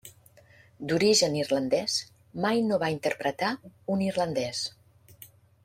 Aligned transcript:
D'origen 0.91 1.37
irlandès, 1.39 1.97
mai 2.47 2.63
no 2.71 2.81
va 2.85 2.91
interpretar 2.95 3.53
un 3.97 4.03
irlandès. 4.09 4.65